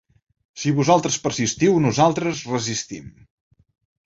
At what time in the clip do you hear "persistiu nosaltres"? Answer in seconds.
1.27-2.43